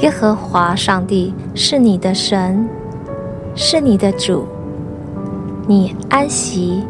[0.00, 2.68] 耶和华上帝是你的神，
[3.54, 4.46] 是你的主。
[5.66, 6.84] 你安息，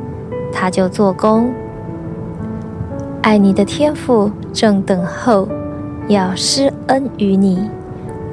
[0.53, 1.49] 他就做工。
[3.23, 5.49] 爱你的天父正等候，
[6.09, 7.71] 要施恩于你，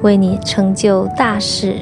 [0.02, 1.76] 为你成就大事。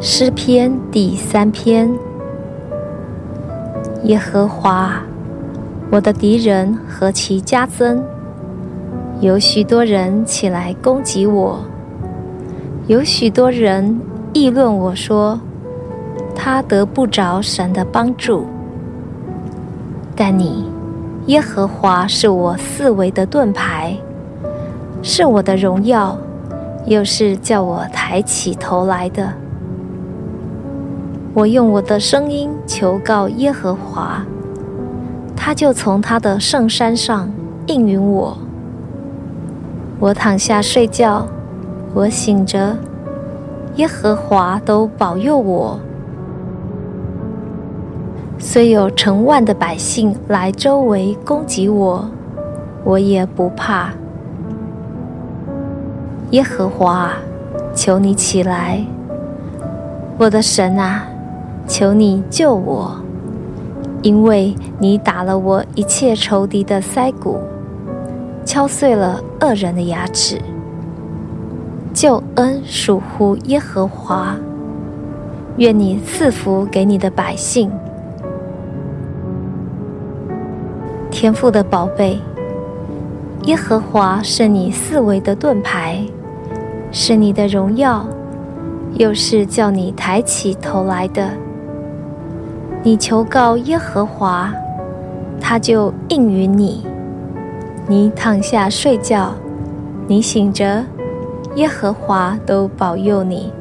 [0.00, 1.88] 诗篇第三篇：
[4.02, 5.00] 耶和华，
[5.90, 8.02] 我的敌人何其加增！
[9.20, 11.60] 有许多人起来攻击我，
[12.86, 14.00] 有许多人
[14.32, 15.38] 议论我说，
[16.34, 18.46] 他得不着神的帮助。
[20.16, 20.64] 但你，
[21.26, 23.94] 耶和华是我四围的盾牌，
[25.02, 26.16] 是我的荣耀，
[26.86, 29.34] 又是叫我抬起头来的。
[31.34, 34.24] 我用我的声音求告耶和华，
[35.36, 37.30] 他就从他的圣山上
[37.66, 38.34] 应允我。
[40.00, 41.28] 我躺下睡觉，
[41.92, 42.74] 我醒着，
[43.76, 45.78] 耶和华都保佑我。
[48.38, 52.08] 虽有成万的百姓来周围攻击我，
[52.82, 53.90] 我也不怕。
[56.30, 57.12] 耶和华，
[57.74, 58.82] 求你起来，
[60.16, 61.04] 我的神啊，
[61.66, 62.96] 求你救我，
[64.00, 67.38] 因为你打了我一切仇敌的腮骨。
[68.44, 70.40] 敲碎了恶人的牙齿。
[71.92, 74.36] 救恩属乎耶和华，
[75.56, 77.70] 愿你赐福给你的百姓。
[81.10, 82.18] 天赋的宝贝，
[83.46, 86.02] 耶和华是你四围的盾牌，
[86.92, 88.06] 是你的荣耀，
[88.94, 91.28] 又是叫你抬起头来的。
[92.82, 94.50] 你求告耶和华，
[95.40, 96.86] 他就应允你。
[97.90, 99.34] 你躺下睡觉，
[100.06, 100.84] 你醒着，
[101.56, 103.52] 耶和华都保佑你。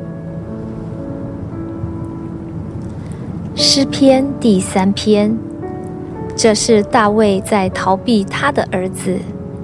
[3.56, 5.36] 诗篇第三篇，
[6.36, 9.18] 这是大卫在逃避他的儿子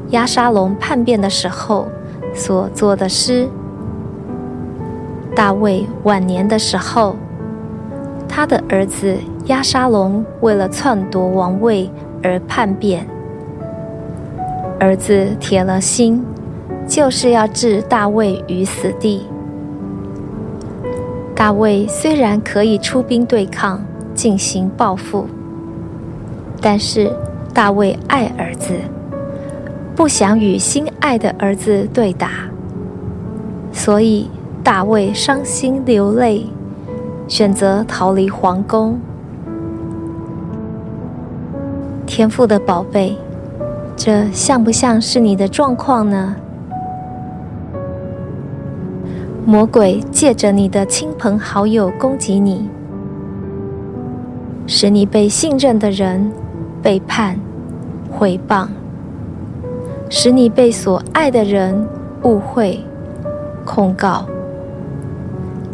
[0.10, 1.88] 押沙龙叛变的时候
[2.34, 3.48] 所做的诗。
[5.36, 7.16] 大卫晚年的时候，
[8.28, 9.16] 他的儿子
[9.46, 11.88] 押沙龙为了篡夺王位
[12.24, 13.06] 而叛变。
[14.80, 16.24] 儿子铁了心，
[16.88, 19.26] 就是要置大卫于死地。
[21.34, 23.82] 大卫虽然可以出兵对抗，
[24.14, 25.28] 进行报复，
[26.62, 27.12] 但是
[27.54, 28.74] 大卫爱儿子，
[29.96, 32.30] 不想与心爱的儿子对打，
[33.72, 34.30] 所以
[34.64, 36.46] 大卫伤心流泪，
[37.28, 39.00] 选择逃离皇宫。
[42.06, 43.18] 天父的宝贝。
[44.06, 46.36] 这像不像是你的状况呢？
[49.44, 52.70] 魔鬼借着你的亲朋好友攻击你，
[54.68, 56.32] 使你被信任的人
[56.84, 57.40] 背叛、
[58.12, 58.68] 毁谤，
[60.08, 61.88] 使你被所爱的人
[62.22, 62.80] 误会、
[63.66, 64.24] 控告。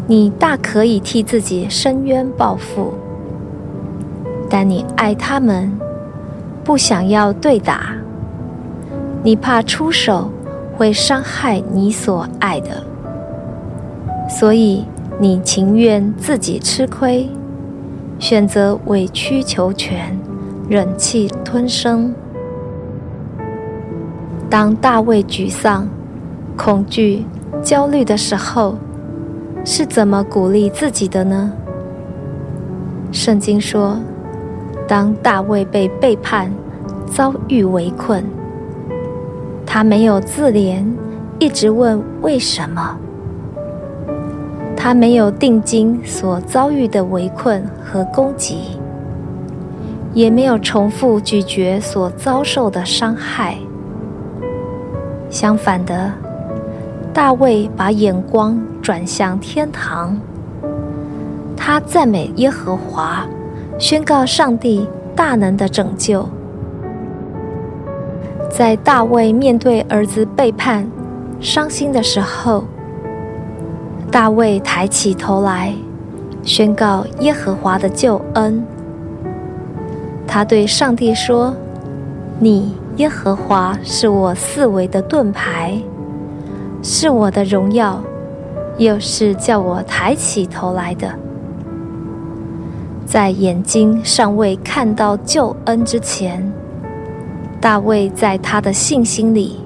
[0.06, 2.94] 你大可以替自己伸冤报复，
[4.48, 5.70] 但你爱他们，
[6.64, 7.92] 不想要对打。
[9.24, 10.28] 你怕出手
[10.76, 12.82] 会伤害你所爱的，
[14.28, 14.84] 所以
[15.20, 17.28] 你情愿自己吃亏，
[18.18, 20.18] 选择委曲求全，
[20.68, 22.12] 忍气吞声。
[24.50, 25.88] 当大卫沮丧、
[26.56, 27.24] 恐惧、
[27.62, 28.74] 焦虑的时候，
[29.64, 31.52] 是怎么鼓励自己的呢？
[33.12, 33.96] 圣经说，
[34.88, 36.50] 当大卫被背叛、
[37.06, 38.24] 遭遇围困。
[39.74, 40.84] 他没有自怜，
[41.38, 42.94] 一直问为什么。
[44.76, 48.78] 他没有定睛所遭遇的围困和攻击，
[50.12, 53.56] 也没有重复咀嚼所遭受的伤害。
[55.30, 56.12] 相反的，
[57.14, 60.20] 大卫把眼光转向天堂，
[61.56, 63.26] 他赞美耶和华，
[63.78, 64.86] 宣告上帝
[65.16, 66.28] 大能的拯救。
[68.52, 70.86] 在大卫面对儿子背叛、
[71.40, 72.64] 伤心的时候，
[74.10, 75.72] 大卫抬起头来，
[76.42, 78.62] 宣告耶和华的救恩。
[80.26, 81.56] 他对上帝说
[82.38, 85.80] ：“你耶和华是我四围的盾牌，
[86.82, 88.02] 是我的荣耀，
[88.76, 91.10] 又是叫我抬起头来的。”
[93.06, 96.52] 在眼睛尚未看到救恩之前。
[97.62, 99.60] 大卫在他的信心里，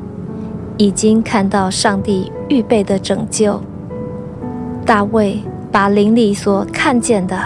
[0.76, 3.58] 已经看到上帝预备的拯救。
[4.84, 5.40] 大卫
[5.72, 7.38] 把灵里所看见的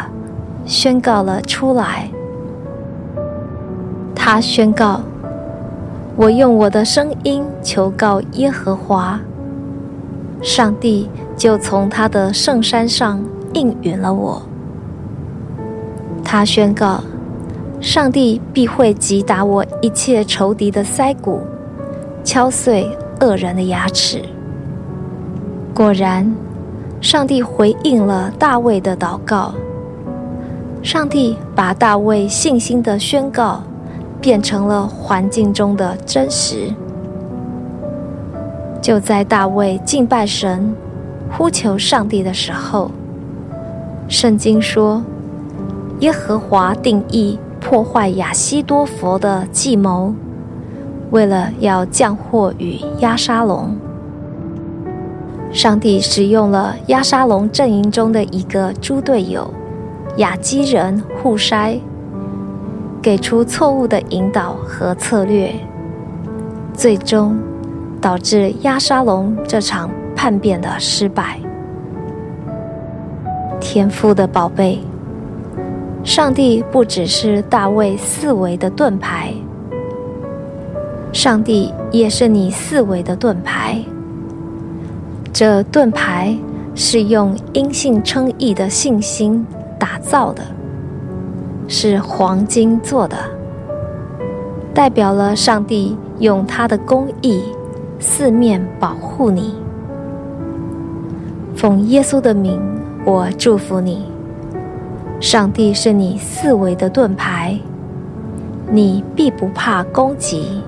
[0.67, 2.11] 宣告了出来。
[4.13, 5.01] 他宣告
[6.19, 9.21] ：“我用我的声音求告耶和华，
[10.43, 13.25] 上帝就从他的圣山上
[13.55, 14.43] 应允了我。”
[16.25, 17.01] 他宣告。
[17.81, 21.41] 上帝必会击打我一切仇敌的腮骨，
[22.23, 22.87] 敲碎
[23.21, 24.23] 恶人的牙齿。
[25.75, 26.31] 果然，
[27.01, 29.55] 上帝回应了大卫的祷告。
[30.83, 33.63] 上帝把大卫信心的宣告
[34.21, 36.71] 变成了环境中的真实。
[38.83, 40.75] 就在大卫敬拜神、
[41.31, 42.91] 呼求上帝的时候，
[44.07, 45.03] 圣经说
[46.01, 50.13] ：“耶和华定义。”破坏亚西多佛的计谋，
[51.11, 53.77] 为了要降祸与押沙龙，
[55.53, 59.49] 上帝使用了押沙龙阵营中的一个猪队友
[60.17, 61.79] 亚基人户筛，
[63.01, 65.55] 给出错误的引导和策略，
[66.73, 67.39] 最终
[68.01, 71.39] 导致押沙龙这场叛变的失败。
[73.61, 74.81] 天赋的宝贝。
[76.03, 79.33] 上帝不只是大卫四维的盾牌，
[81.13, 83.79] 上帝也是你四维的盾牌。
[85.33, 86.37] 这盾牌
[86.75, 89.47] 是用因信称义的信心
[89.79, 90.43] 打造的，
[91.69, 93.17] 是黄金做的，
[94.75, 97.43] 代表了上帝用他的公义
[97.99, 99.55] 四面保护你。
[101.55, 102.61] 奉耶稣的名，
[103.05, 104.10] 我祝福你。
[105.21, 107.59] 上帝是你四围的盾牌，
[108.73, 110.63] 你必不怕攻击。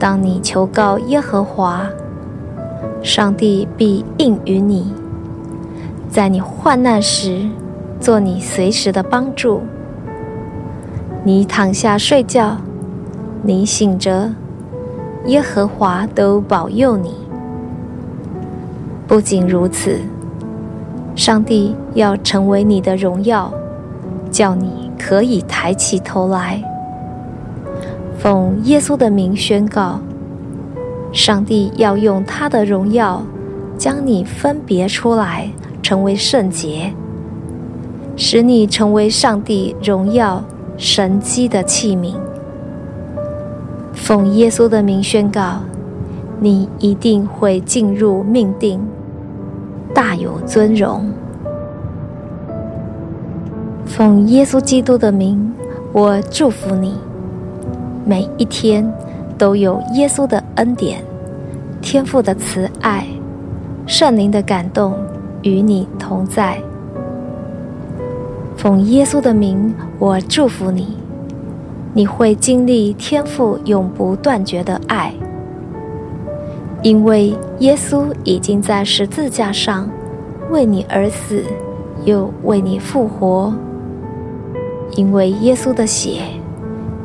[0.00, 1.86] 当你求告耶和华，
[3.04, 4.92] 上帝必应允你，
[6.10, 7.48] 在你患难时
[8.00, 9.62] 做你随时的帮助。
[11.22, 12.56] 你躺下睡觉，
[13.42, 14.32] 你醒着，
[15.26, 17.14] 耶和华都保佑你。
[19.06, 20.00] 不仅如此。
[21.14, 23.52] 上帝要成为你的荣耀，
[24.30, 26.62] 叫你可以抬起头来。
[28.18, 30.00] 奉耶稣的名宣告：
[31.12, 33.22] 上帝要用他的荣耀
[33.78, 35.50] 将你分别出来，
[35.82, 36.92] 成为圣洁，
[38.16, 40.42] 使你成为上帝荣耀
[40.76, 42.14] 神迹的器皿。
[43.92, 45.60] 奉耶稣的名宣告：
[46.40, 48.80] 你一定会进入命定。
[49.94, 51.08] 大有尊荣。
[53.86, 55.54] 奉耶稣基督的名，
[55.92, 56.94] 我祝福你，
[58.04, 58.92] 每一天
[59.38, 61.00] 都有耶稣的恩典、
[61.80, 63.06] 天父的慈爱、
[63.86, 64.94] 圣灵的感动
[65.42, 66.58] 与你同在。
[68.56, 70.96] 奉耶稣的名，我祝福你，
[71.92, 75.14] 你会经历天父永不断绝的爱。
[76.84, 79.88] 因为耶稣已经在十字架上
[80.50, 81.42] 为你而死，
[82.04, 83.54] 又为你复活。
[84.94, 86.20] 因为耶稣的血，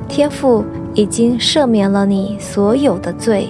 [0.09, 3.47] 天父已经赦免了你所有的罪。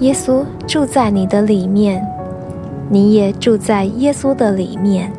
[0.00, 2.06] 耶稣住在你的里面，
[2.90, 5.10] 你也住在耶稣的里面，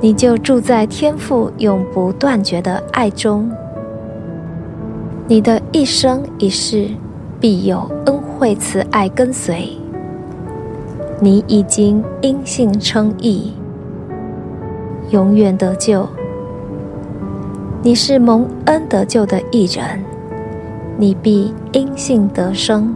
[0.00, 3.50] 你就住在天父永不断绝的爱中。
[5.26, 6.88] 你的一生一世
[7.40, 9.70] 必有恩会慈爱跟随，
[11.20, 13.54] 你已经因信称义，
[15.10, 16.06] 永远得救。
[17.82, 20.04] 你是蒙恩得救的义人，
[20.98, 22.94] 你必因信得生。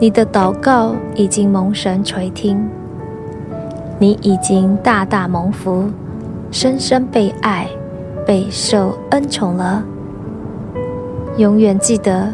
[0.00, 2.58] 你的祷告已经蒙神垂听，
[3.98, 5.84] 你已经大大蒙福，
[6.50, 7.68] 深深被爱，
[8.26, 9.84] 备受恩宠了。
[11.36, 12.32] 永远记得，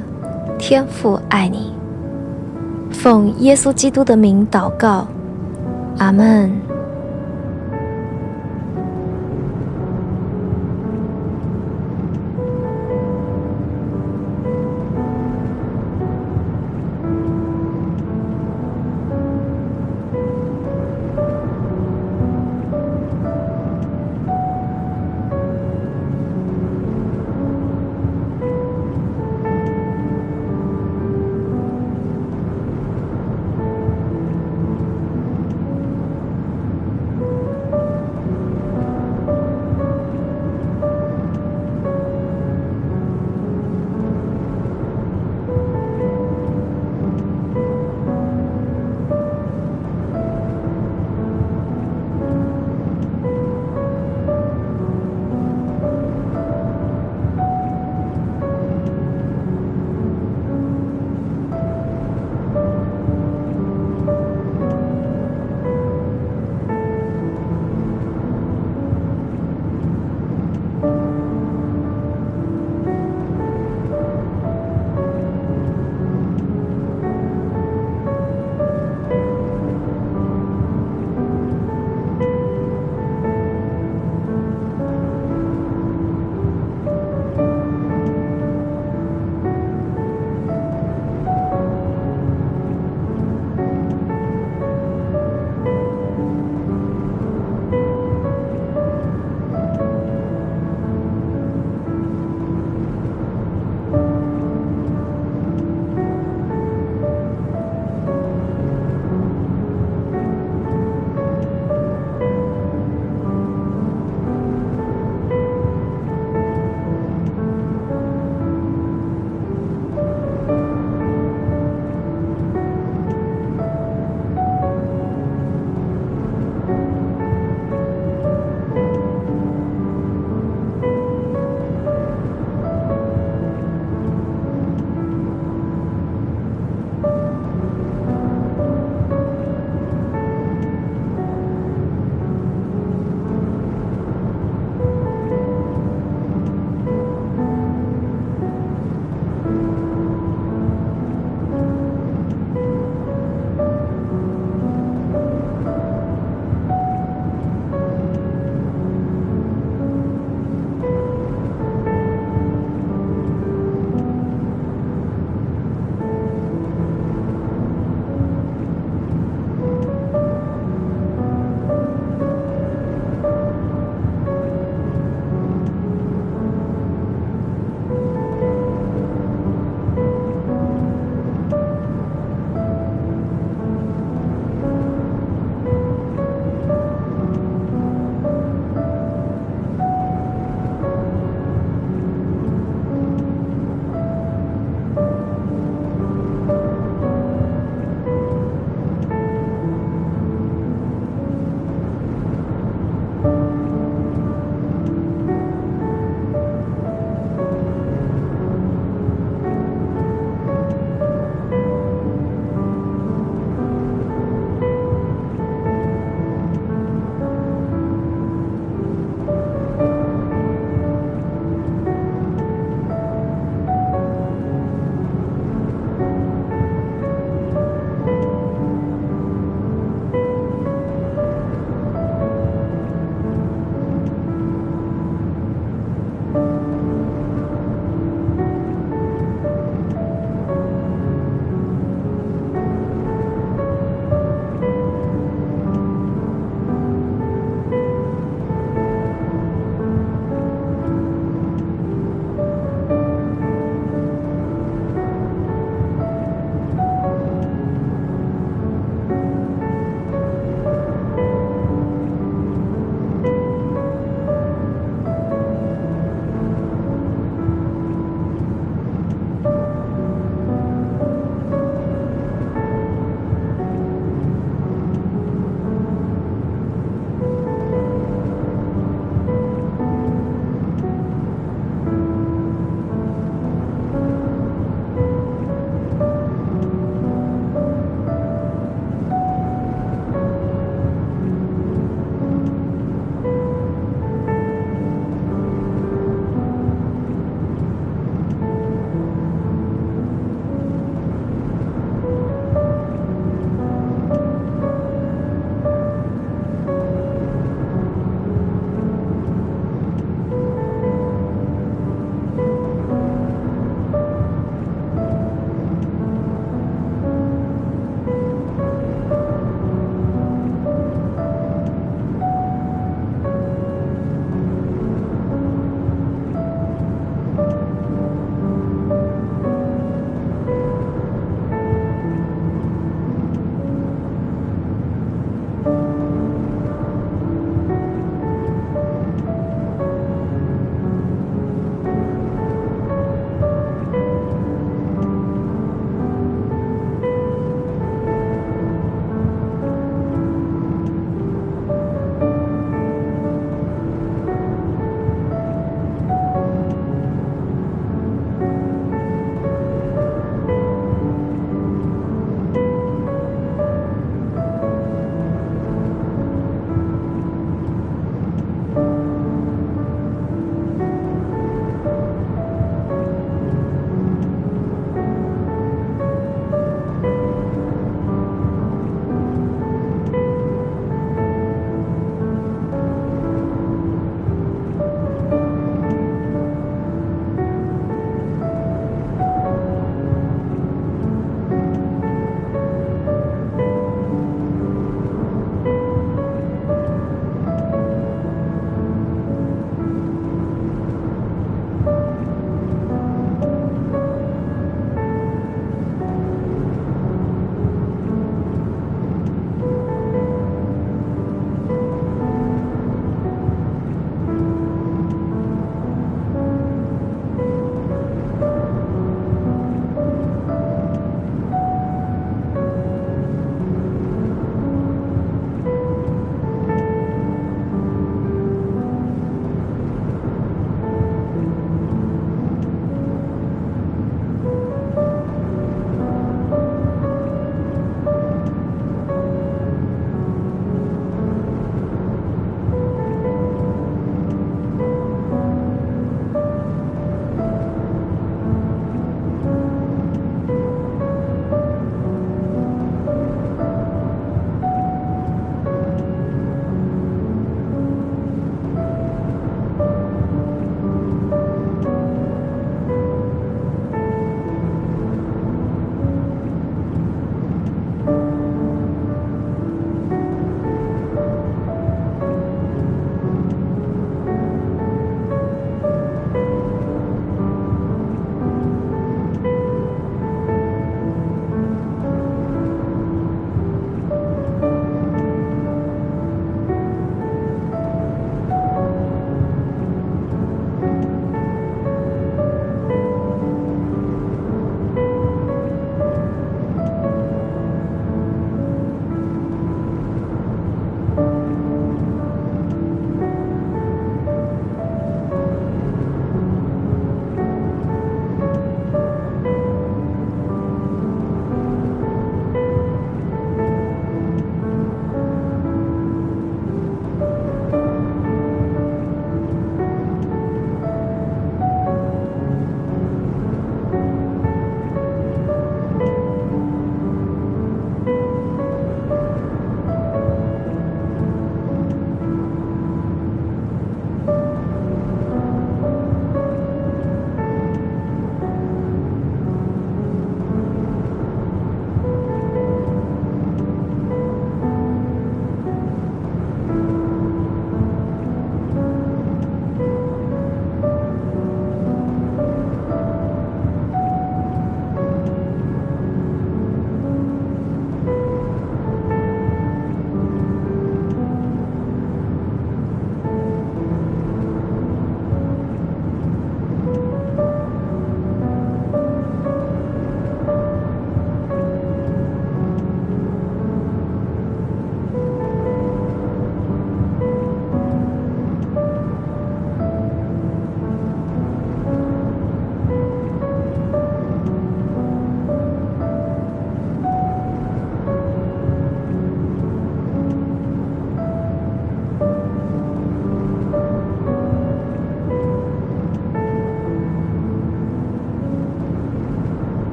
[0.58, 1.72] 天父爱你。
[2.98, 5.06] 奉耶稣基督的名祷告，
[5.98, 6.77] 阿门。